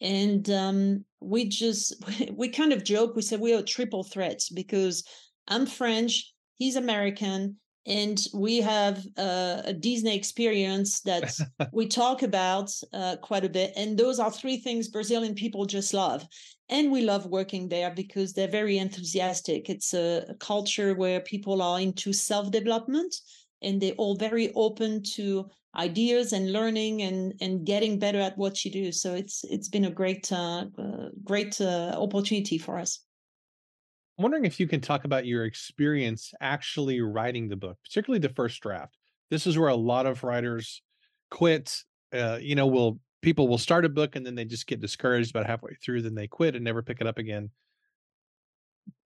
[0.00, 2.00] and um, we just
[2.32, 3.16] we kind of joke.
[3.16, 5.02] We said we are triple threats because
[5.48, 11.34] I'm French, he's American, and we have uh, a Disney experience that
[11.72, 13.72] we talk about uh, quite a bit.
[13.76, 16.26] And those are three things Brazilian people just love.
[16.70, 19.68] And we love working there because they're very enthusiastic.
[19.68, 23.14] It's a, a culture where people are into self development
[23.60, 28.64] and they're all very open to ideas and learning and and getting better at what
[28.64, 33.00] you do so it's it's been a great uh, uh great uh, opportunity for us
[34.16, 38.34] I'm wondering if you can talk about your experience actually writing the book, particularly the
[38.34, 38.96] first draft.
[39.30, 40.82] This is where a lot of writers
[41.30, 41.82] quit.
[42.12, 45.30] Uh, you know, will people will start a book and then they just get discouraged
[45.30, 47.50] about halfway through, then they quit and never pick it up again.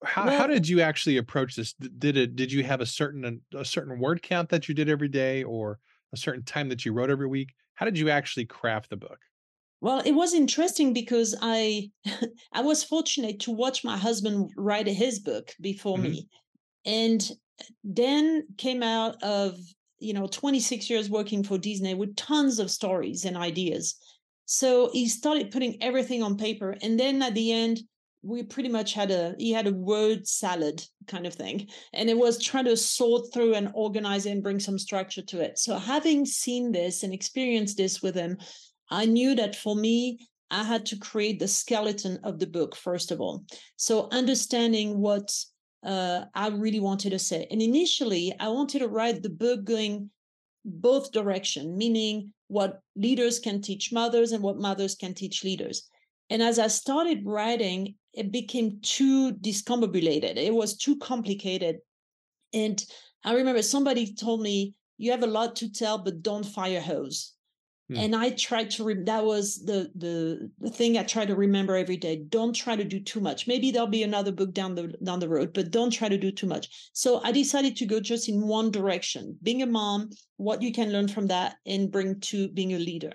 [0.05, 1.73] How well, how did you actually approach this?
[1.73, 5.09] Did it did you have a certain a certain word count that you did every
[5.09, 5.79] day or
[6.13, 7.55] a certain time that you wrote every week?
[7.75, 9.21] How did you actually craft the book?
[9.81, 11.91] Well, it was interesting because I
[12.53, 16.11] I was fortunate to watch my husband write his book before mm-hmm.
[16.11, 16.29] me.
[16.85, 17.31] And
[17.93, 19.59] Dan came out of,
[19.99, 23.97] you know, 26 years working for Disney with tons of stories and ideas.
[24.47, 27.81] So he started putting everything on paper and then at the end
[28.23, 32.19] we pretty much had a he had a word salad kind of thing and it
[32.19, 35.79] was trying to sort through and organize it and bring some structure to it so
[35.79, 38.37] having seen this and experienced this with him
[38.91, 43.11] I knew that for me, I had to create the skeleton of the book, first
[43.11, 43.45] of all.
[43.77, 45.31] So understanding what
[45.85, 47.47] uh, I really wanted to say.
[47.51, 50.11] And initially, I wanted to write the book going
[50.65, 55.89] both direction, meaning what leaders can teach mothers and what mothers can teach leaders.
[56.31, 60.37] And as I started writing, it became too discombobulated.
[60.37, 61.79] It was too complicated.
[62.53, 62.83] And
[63.25, 67.35] I remember somebody told me, you have a lot to tell, but don't fire hose.
[67.89, 67.97] Hmm.
[67.97, 71.77] And I tried to, re- that was the, the, the thing I try to remember
[71.77, 72.23] every day.
[72.29, 73.47] Don't try to do too much.
[73.47, 76.31] Maybe there'll be another book down the, down the road, but don't try to do
[76.31, 76.91] too much.
[76.93, 80.93] So I decided to go just in one direction, being a mom, what you can
[80.93, 83.13] learn from that and bring to being a leader.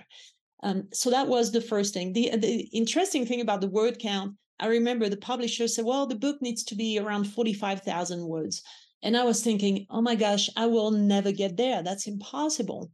[0.63, 2.13] Um, so that was the first thing.
[2.13, 6.15] The, the interesting thing about the word count, I remember the publisher said, well, the
[6.15, 8.63] book needs to be around 45,000 words.
[9.03, 11.83] And I was thinking, oh my gosh, I will never get there.
[11.83, 12.89] That's impossible.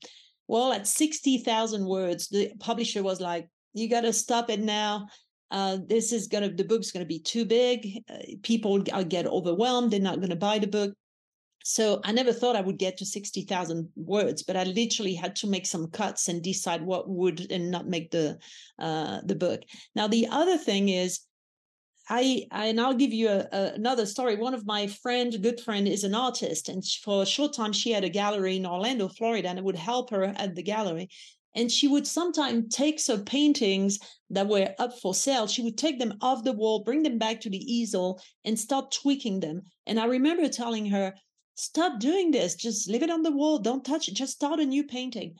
[0.49, 5.05] Well, at 60,000 words, the publisher was like, you got to stop it now.
[5.51, 8.01] Uh, this is going to, the book's going to be too big.
[8.11, 9.91] Uh, people get overwhelmed.
[9.91, 10.95] They're not going to buy the book.
[11.63, 15.47] So I never thought I would get to 60,000 words, but I literally had to
[15.47, 18.39] make some cuts and decide what would and not make the
[18.79, 19.61] uh, the book.
[19.93, 21.19] Now the other thing is
[22.09, 24.35] I, I I'll give you a, a, another story.
[24.35, 27.91] One of my friend, good friend, is an artist, and for a short time she
[27.91, 31.09] had a gallery in Orlando, Florida, and it would help her at the gallery.
[31.55, 35.47] And she would sometimes take some paintings that were up for sale.
[35.47, 38.91] She would take them off the wall, bring them back to the easel, and start
[38.91, 39.61] tweaking them.
[39.85, 41.15] And I remember telling her,
[41.55, 42.55] "Stop doing this.
[42.55, 43.59] Just leave it on the wall.
[43.59, 44.13] Don't touch it.
[44.15, 45.35] Just start a new painting."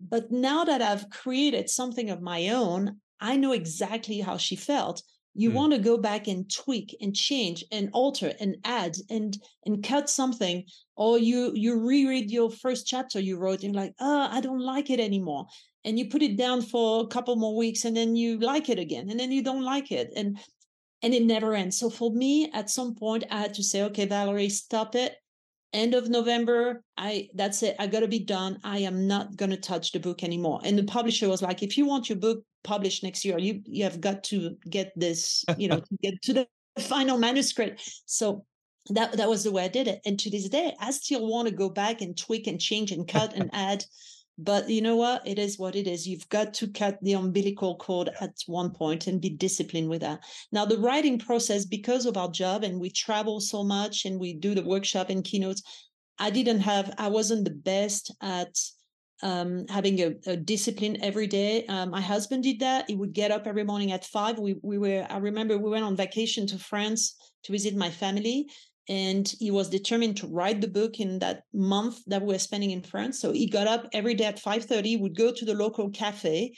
[0.00, 5.02] but now that I've created something of my own, I know exactly how she felt.
[5.40, 5.54] You mm.
[5.54, 10.10] want to go back and tweak and change and alter and add and and cut
[10.10, 10.64] something,
[10.96, 14.90] or you you reread your first chapter you wrote and like, oh, I don't like
[14.90, 15.46] it anymore.
[15.86, 18.78] And you put it down for a couple more weeks and then you like it
[18.78, 20.12] again and then you don't like it.
[20.14, 20.38] And
[21.00, 21.78] and it never ends.
[21.78, 25.14] So for me, at some point, I had to say, okay, Valerie, stop it
[25.72, 27.76] end of November, I that's it.
[27.78, 28.58] I got to be done.
[28.64, 30.60] I am not going to touch the book anymore.
[30.64, 33.84] And the publisher was like, if you want your book published next year, you you
[33.84, 36.48] have got to get this, you know, to get to the
[36.80, 38.02] final manuscript.
[38.06, 38.44] So
[38.90, 40.00] that that was the way I did it.
[40.04, 43.06] And to this day, I still want to go back and tweak and change and
[43.06, 43.84] cut and add.
[44.42, 45.26] But you know what?
[45.26, 46.08] It is what it is.
[46.08, 50.24] You've got to cut the umbilical cord at one point and be disciplined with that.
[50.50, 54.32] Now, the writing process, because of our job and we travel so much and we
[54.32, 55.62] do the workshop and keynotes,
[56.18, 58.56] I didn't have, I wasn't the best at
[59.22, 61.66] um, having a, a, discipline every day.
[61.66, 62.88] Um, my husband did that.
[62.88, 64.38] He would get up every morning at five.
[64.38, 68.48] We, we were, I remember we went on vacation to France to visit my family
[68.90, 72.72] and he was determined to write the book in that month that we were spending
[72.72, 73.20] in France.
[73.20, 76.54] So he got up every day at 5.30, would go to the local cafe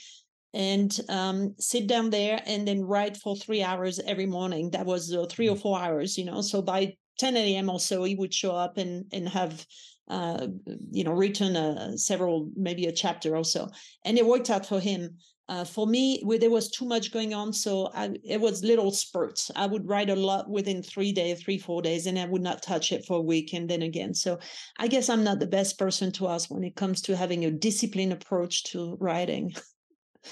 [0.51, 4.71] and um, sit down there and then write for three hours every morning.
[4.71, 5.61] That was uh, three or mm.
[5.61, 6.41] four hours, you know.
[6.41, 7.69] So by 10 a.m.
[7.69, 9.63] or so, he would show up and, and have,
[10.07, 10.47] uh,
[10.89, 13.69] you know, written a, several, maybe a chapter or so.
[14.05, 15.17] And it worked out for him.
[15.49, 18.91] Uh, for me, where there was too much going on, so I, it was little
[18.91, 19.51] spurts.
[19.57, 22.63] I would write a lot within three days, three four days, and I would not
[22.63, 24.13] touch it for a week, and then again.
[24.13, 24.39] So
[24.79, 27.51] I guess I'm not the best person to ask when it comes to having a
[27.51, 29.53] disciplined approach to writing.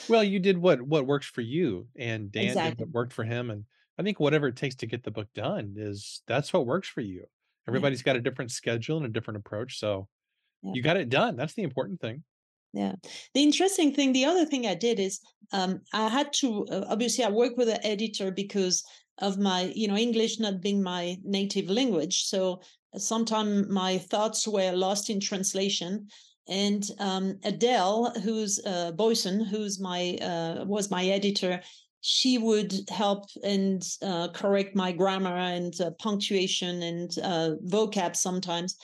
[0.08, 2.70] well, you did what what works for you, and Dan exactly.
[2.72, 3.66] did what worked for him, and
[4.00, 7.02] I think whatever it takes to get the book done is that's what works for
[7.02, 7.26] you.
[7.68, 8.14] Everybody's yeah.
[8.14, 10.08] got a different schedule and a different approach, so
[10.64, 10.72] yeah.
[10.74, 11.36] you got it done.
[11.36, 12.24] That's the important thing
[12.74, 12.94] yeah.
[13.34, 15.20] The interesting thing the other thing i did is
[15.52, 18.84] um, i had to uh, obviously i work with an editor because
[19.20, 22.62] of my you know english not being my native language so
[22.98, 26.08] sometimes my thoughts were lost in translation
[26.48, 31.62] and um, adele who's uh, boyson who's my uh, was my editor
[32.04, 38.76] she would help and uh, correct my grammar and uh, punctuation and uh, vocab sometimes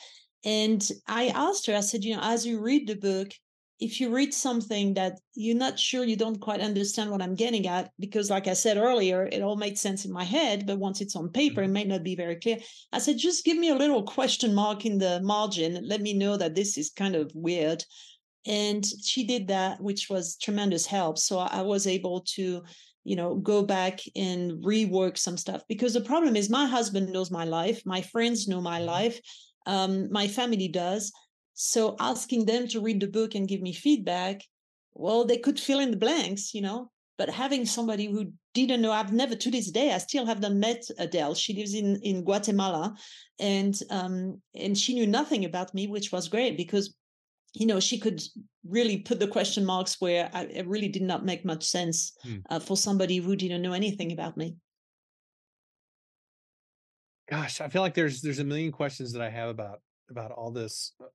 [0.45, 3.29] and i asked her i said you know as you read the book
[3.79, 7.67] if you read something that you're not sure you don't quite understand what I'm getting
[7.67, 10.99] at, because like I said earlier, it all made sense in my head, but once
[10.99, 11.73] it's on paper, it mm-hmm.
[11.73, 12.57] may not be very clear.
[12.91, 15.87] I said, just give me a little question mark in the margin.
[15.87, 17.83] Let me know that this is kind of weird.
[18.47, 21.19] And she did that, which was tremendous help.
[21.19, 22.63] So I was able to,
[23.03, 27.29] you know, go back and rework some stuff because the problem is my husband knows
[27.29, 28.87] my life, my friends know my mm-hmm.
[28.87, 29.21] life,
[29.67, 31.11] um, my family does
[31.59, 34.43] so asking them to read the book and give me feedback,
[34.93, 36.91] well, they could fill in the blanks, you know.
[37.17, 40.53] But having somebody who didn't know, I've never to this day, I still have not
[40.53, 41.33] met Adele.
[41.33, 42.95] She lives in in Guatemala,
[43.39, 46.93] and um, and she knew nothing about me, which was great because
[47.53, 48.21] you know she could
[48.63, 52.37] really put the question marks where I, it really did not make much sense hmm.
[52.51, 54.57] uh, for somebody who didn't know anything about me
[57.29, 60.51] gosh i feel like there's there's a million questions that i have about about all
[60.51, 61.05] this uh,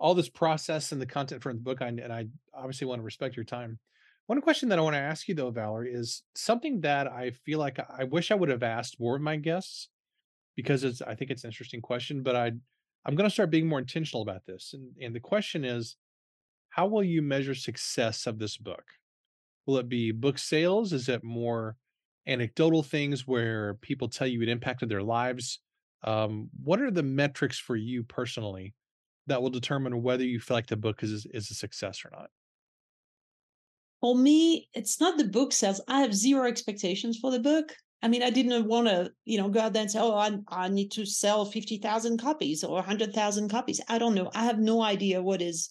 [0.00, 3.04] all this process and the content from the book, I, and I obviously want to
[3.04, 3.78] respect your time.
[4.26, 7.58] One question that I want to ask you though, Valerie, is something that I feel
[7.58, 9.88] like I wish I would have asked more of my guests
[10.56, 12.52] because it's I think it's an interesting question, but I
[13.04, 14.72] I'm going to start being more intentional about this.
[14.72, 15.96] And and the question is,
[16.70, 18.84] how will you measure success of this book?
[19.66, 20.92] Will it be book sales?
[20.94, 21.76] Is it more
[22.26, 25.58] anecdotal things where people tell you it impacted their lives?
[26.04, 28.74] Um, what are the metrics for you personally
[29.26, 32.30] that will determine whether you feel like the book is is a success or not?
[34.00, 35.80] For me, it's not the book sales.
[35.86, 37.76] I have zero expectations for the book.
[38.02, 40.38] I mean, I didn't want to, you know, go out there and say, "Oh, I,
[40.48, 44.30] I need to sell fifty thousand copies or hundred thousand copies." I don't know.
[44.34, 45.70] I have no idea what is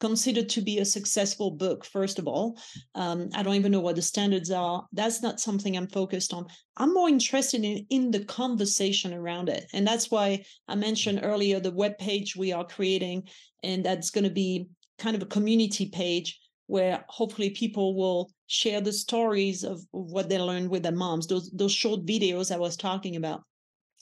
[0.00, 2.58] considered to be a successful book first of all.
[2.94, 4.86] Um, i don't even know what the standards are.
[4.92, 6.46] That's not something i'm focused on.
[6.76, 9.66] I'm more interested in in the conversation around it.
[9.72, 13.28] And that's why i mentioned earlier the web page we are creating
[13.62, 14.68] and that's going to be
[14.98, 20.28] kind of a community page where hopefully people will share the stories of, of what
[20.28, 23.42] they learned with their moms those those short videos i was talking about.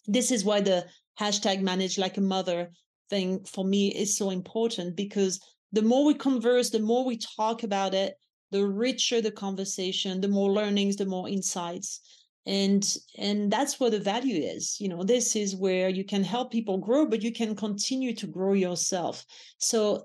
[0.07, 0.87] This is why the
[1.21, 2.71] hashtag manage like a mother
[3.11, 5.41] thing for me is so important because
[5.73, 8.15] the more we converse, the more we talk about it,
[8.51, 12.01] the richer the conversation, the more learnings, the more insights.
[12.47, 12.83] And
[13.19, 14.81] and that's where the value is.
[14.81, 18.27] You know, this is where you can help people grow, but you can continue to
[18.27, 19.25] grow yourself.
[19.59, 20.05] So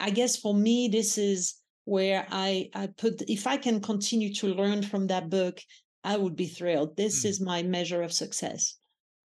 [0.00, 4.48] I guess for me, this is where I, I put, if I can continue to
[4.48, 5.60] learn from that book,
[6.02, 6.96] I would be thrilled.
[6.96, 7.28] This mm.
[7.28, 8.78] is my measure of success.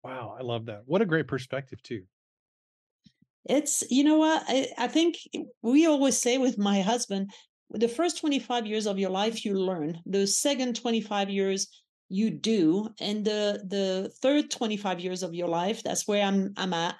[0.03, 0.81] Wow, I love that.
[0.85, 2.03] What a great perspective, too.
[3.45, 4.43] It's, you know what?
[4.47, 5.17] I, I think
[5.61, 7.31] we always say with my husband,
[7.71, 9.99] the first 25 years of your life, you learn.
[10.05, 11.67] The second 25 years,
[12.09, 12.89] you do.
[12.99, 16.95] And the, the third 25 years of your life, that's where I'm, I'm at.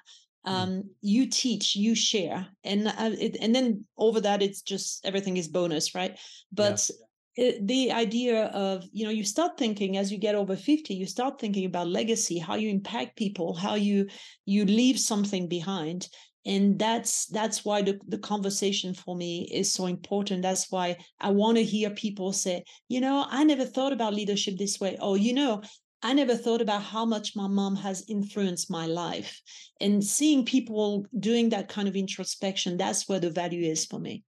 [0.46, 0.50] Mm.
[0.50, 5.38] Um, you teach, you share, and uh, it, and then over that, it's just everything
[5.38, 6.18] is bonus, right?
[6.52, 6.96] But yeah
[7.36, 11.06] it, the idea of you know you start thinking as you get over 50 you
[11.06, 14.06] start thinking about legacy how you impact people how you
[14.46, 16.08] you leave something behind
[16.46, 21.30] and that's that's why the, the conversation for me is so important that's why i
[21.30, 25.14] want to hear people say you know i never thought about leadership this way oh
[25.14, 25.62] you know
[26.06, 29.40] I never thought about how much my mom has influenced my life.
[29.80, 34.22] And seeing people doing that kind of introspection, that's where the value is for me.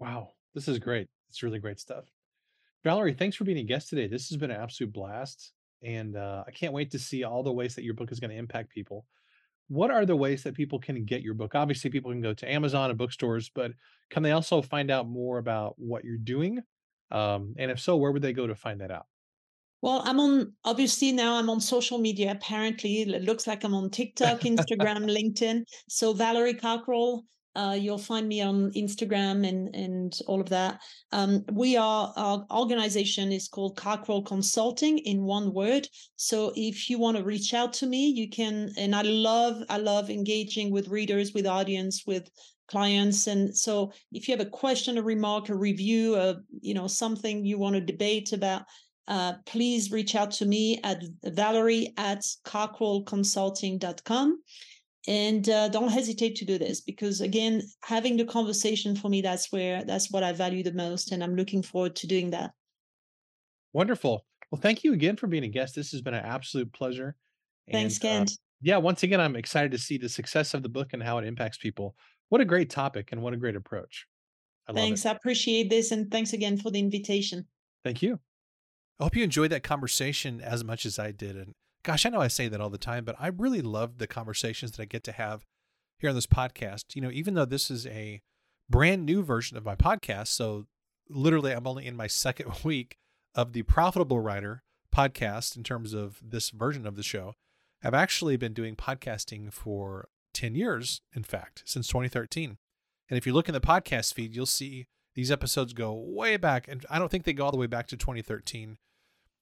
[0.00, 1.06] Wow, this is great.
[1.28, 2.06] It's really great stuff.
[2.82, 4.08] Valerie, thanks for being a guest today.
[4.08, 5.52] This has been an absolute blast.
[5.80, 8.30] And uh, I can't wait to see all the ways that your book is going
[8.30, 9.06] to impact people.
[9.68, 11.54] What are the ways that people can get your book?
[11.54, 13.72] Obviously, people can go to Amazon and bookstores, but
[14.10, 16.60] can they also find out more about what you're doing?
[17.10, 19.06] Um, and if so, where would they go to find that out?
[19.80, 22.32] Well, I'm on obviously now I'm on social media.
[22.32, 25.62] Apparently, it looks like I'm on TikTok, Instagram, LinkedIn.
[25.88, 27.22] So Valerie Cockerell,
[27.58, 30.80] uh, you'll find me on Instagram and and all of that.
[31.10, 35.88] Um, we are our organization is called Cockerell Consulting in one word.
[36.14, 38.70] So if you want to reach out to me, you can.
[38.78, 42.30] And I love I love engaging with readers, with audience, with
[42.68, 43.26] clients.
[43.26, 47.44] And so if you have a question, a remark, a review, a you know something
[47.44, 48.62] you want to debate about.
[49.08, 54.38] Uh, please reach out to me at valerie at cockerellconsulting.com
[55.06, 59.52] and uh, don't hesitate to do this because again having the conversation for me that's
[59.52, 62.52] where that's what i value the most and i'm looking forward to doing that.
[63.72, 64.24] Wonderful.
[64.50, 65.74] Well thank you again for being a guest.
[65.74, 67.16] This has been an absolute pleasure
[67.70, 68.30] thanks and, kent.
[68.30, 71.18] uh, yeah once again i'm excited to see the success of the book and how
[71.18, 71.94] it impacts people.
[72.30, 74.06] What a great topic and what a great approach.
[74.66, 77.46] I thanks i appreciate this and thanks again for the invitation.
[77.84, 78.18] Thank you.
[78.98, 81.54] I hope you enjoyed that conversation as much as i did and
[81.88, 84.72] gosh, I know I say that all the time, but I really love the conversations
[84.72, 85.46] that I get to have
[85.98, 86.94] here on this podcast.
[86.94, 88.20] You know, even though this is a
[88.68, 90.66] brand new version of my podcast, so
[91.08, 92.98] literally I'm only in my second week
[93.34, 94.64] of the Profitable Writer
[94.94, 97.32] podcast in terms of this version of the show.
[97.82, 102.58] I've actually been doing podcasting for 10 years, in fact, since 2013.
[103.08, 106.68] And if you look in the podcast feed, you'll see these episodes go way back.
[106.68, 108.76] And I don't think they go all the way back to 2013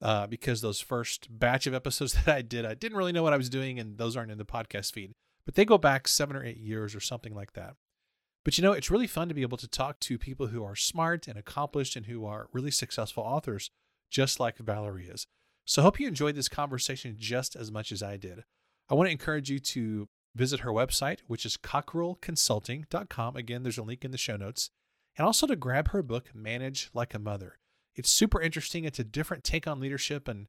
[0.03, 3.33] uh, because those first batch of episodes that I did, I didn't really know what
[3.33, 5.13] I was doing, and those aren't in the podcast feed.
[5.45, 7.75] But they go back seven or eight years or something like that.
[8.45, 10.77] But you know, it's really fun to be able to talk to people who are
[10.77, 13.71] smart and accomplished and who are really successful authors,
[14.11, 15.27] just like Valerie is.
[15.65, 18.45] So I hope you enjoyed this conversation just as much as I did.
[18.89, 23.37] I want to encourage you to visit her website, which is cockerellconsulting.com.
[23.37, 24.71] Again, there's a link in the show notes.
[25.17, 27.59] And also to grab her book, Manage Like a Mother.
[27.97, 28.85] It's super interesting.
[28.85, 30.29] It's a different take on leadership.
[30.29, 30.47] And,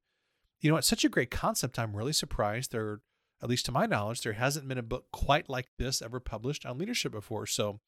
[0.60, 1.78] you know, it's such a great concept.
[1.78, 3.00] I'm really surprised there,
[3.42, 6.66] at least to my knowledge, there hasn't been a book quite like this ever published
[6.66, 7.46] on leadership before.
[7.46, 7.80] So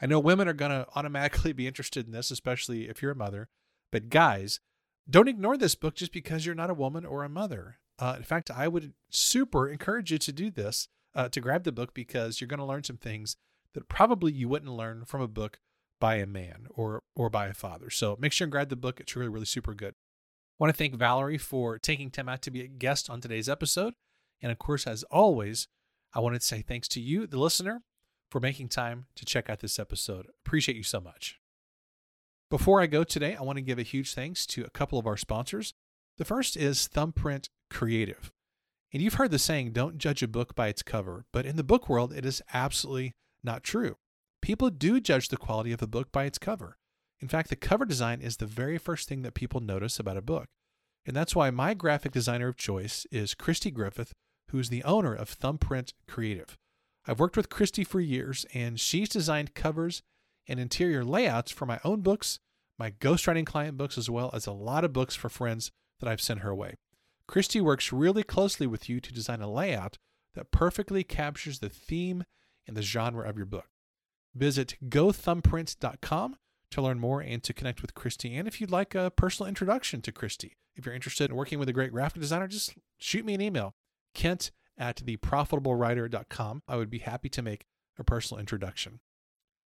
[0.00, 3.16] I know women are going to automatically be interested in this, especially if you're a
[3.16, 3.48] mother.
[3.92, 4.60] But guys,
[5.08, 7.78] don't ignore this book just because you're not a woman or a mother.
[7.98, 11.72] Uh, in fact, I would super encourage you to do this, uh, to grab the
[11.72, 13.36] book because you're going to learn some things
[13.74, 15.60] that probably you wouldn't learn from a book
[16.04, 17.88] by a man or or by a father.
[17.88, 19.00] So make sure and grab the book.
[19.00, 19.94] It's really, really super good.
[19.94, 23.48] I want to thank Valerie for taking time out to be a guest on today's
[23.48, 23.94] episode.
[24.42, 25.66] And of course, as always,
[26.12, 27.84] I wanted to say thanks to you, the listener,
[28.30, 30.26] for making time to check out this episode.
[30.44, 31.40] Appreciate you so much.
[32.50, 35.06] Before I go today, I want to give a huge thanks to a couple of
[35.06, 35.72] our sponsors.
[36.18, 38.30] The first is Thumbprint Creative.
[38.92, 41.64] And you've heard the saying, don't judge a book by its cover, but in the
[41.64, 43.96] book world, it is absolutely not true
[44.44, 46.76] people do judge the quality of a book by its cover.
[47.18, 50.22] In fact, the cover design is the very first thing that people notice about a
[50.22, 50.48] book.
[51.06, 54.12] And that's why my graphic designer of choice is Christy Griffith,
[54.50, 56.58] who is the owner of Thumbprint Creative.
[57.06, 60.02] I've worked with Christy for years, and she's designed covers
[60.46, 62.38] and interior layouts for my own books,
[62.78, 65.70] my ghostwriting client books, as well as a lot of books for friends
[66.00, 66.74] that I've sent her way.
[67.26, 69.96] Christy works really closely with you to design a layout
[70.34, 72.24] that perfectly captures the theme
[72.66, 73.68] and the genre of your book.
[74.34, 76.36] Visit gothumbprint.com
[76.70, 78.36] to learn more and to connect with Christy.
[78.36, 81.68] And if you'd like a personal introduction to Christy, if you're interested in working with
[81.68, 83.74] a great graphic designer, just shoot me an email,
[84.12, 86.62] kent at theprofitablewriter.com.
[86.66, 87.64] I would be happy to make
[87.98, 89.00] a personal introduction.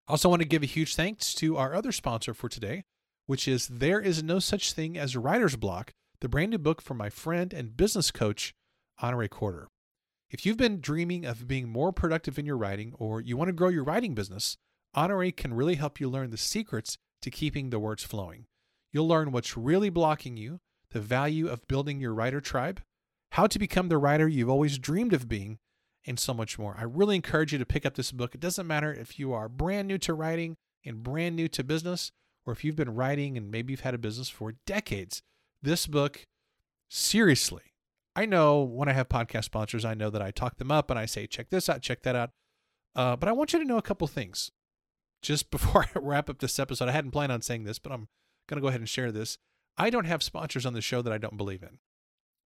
[0.06, 2.84] Also, want to give a huge thanks to our other sponsor for today,
[3.26, 6.96] which is There Is No Such Thing as Writer's Block, the brand new book from
[6.96, 8.54] my friend and business coach,
[9.02, 9.68] Honorée Corder.
[10.30, 13.54] If you've been dreaming of being more productive in your writing or you want to
[13.54, 14.58] grow your writing business,
[14.94, 18.44] Honorée can really help you learn the secrets to keeping the words flowing.
[18.92, 20.60] You'll learn what's really blocking you,
[20.90, 22.82] the value of building your writer tribe,
[23.32, 25.58] how to become the writer you've always dreamed of being,
[26.06, 26.76] and so much more.
[26.78, 28.34] I really encourage you to pick up this book.
[28.34, 32.12] It doesn't matter if you are brand new to writing and brand new to business,
[32.44, 35.22] or if you've been writing and maybe you've had a business for decades.
[35.62, 36.26] This book,
[36.88, 37.67] seriously,
[38.18, 40.98] I know when I have podcast sponsors, I know that I talk them up and
[40.98, 42.30] I say, check this out, check that out.
[42.96, 44.50] Uh, but I want you to know a couple things.
[45.22, 48.08] Just before I wrap up this episode, I hadn't planned on saying this, but I'm
[48.48, 49.38] going to go ahead and share this.
[49.76, 51.78] I don't have sponsors on the show that I don't believe in.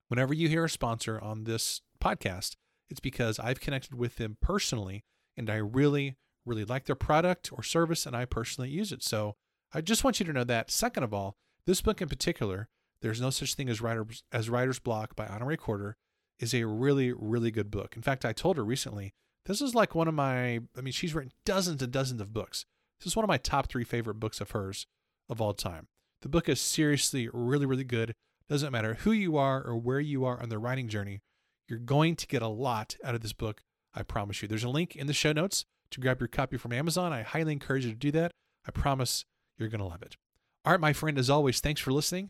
[0.10, 2.58] Whenever you hear a sponsor on this podcast,
[2.90, 5.06] it's because I've connected with them personally
[5.38, 9.04] and I really, really like their product or service and I personally use it.
[9.04, 9.38] So
[9.74, 10.70] I just want you to know that.
[10.70, 12.68] Second of all, this book in particular,
[13.02, 15.96] There's No Such Thing as Writer's, as Writer's Block by Honorée Corder,
[16.40, 17.96] is a really, really good book.
[17.96, 19.14] In fact, I told her recently,
[19.46, 22.66] this is like one of my, I mean, she's written dozens and dozens of books.
[23.00, 24.86] This is one of my top three favorite books of hers
[25.30, 25.88] of all time.
[26.22, 28.14] The book is seriously really, really good.
[28.48, 31.22] Doesn't matter who you are or where you are on the writing journey,
[31.68, 33.62] you're going to get a lot out of this book,
[33.96, 34.48] I promise you.
[34.48, 37.14] There's a link in the show notes to grab your copy from Amazon.
[37.14, 38.32] I highly encourage you to do that.
[38.68, 39.26] I promise
[39.58, 40.18] you're going to love it.
[40.66, 42.30] All right, my friend, as always, thanks for listening,